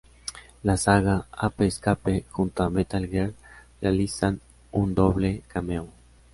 La 0.63 0.77
saga 0.77 1.27
"Ape 1.31 1.67
Escape" 1.67 2.25
junto 2.31 2.63
a 2.63 2.71
"Metal 2.71 3.07
Gear", 3.07 3.33
realizan 3.81 4.41
un 4.71 4.95
doble 4.95 5.43
cameo. 5.47 5.89